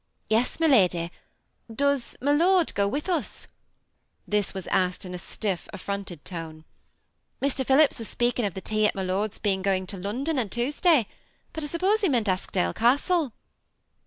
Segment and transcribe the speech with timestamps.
[0.31, 1.11] "Yes, my lady;
[1.71, 3.45] does my lord go with us?
[3.85, 6.65] '* This Was asked in a stiff, affironted tone.
[7.41, 7.63] ^ Mr.
[7.63, 11.05] Phillips was speaking at the tea of my lord's being going to London on Tuesday,
[11.53, 13.31] but I suppose he meant' Eskdale Castle.